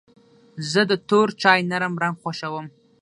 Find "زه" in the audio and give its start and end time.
0.71-0.81